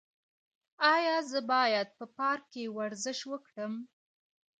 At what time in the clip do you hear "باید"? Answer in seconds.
1.53-1.87